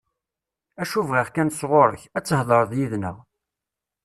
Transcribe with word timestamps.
Acu 0.81 0.99
bɣiɣ 1.09 1.27
kan 1.35 1.49
sɣur-k, 1.59 2.01
ad 2.17 2.25
thedreḍ 2.25 2.71
yid-neɣ. 2.77 3.17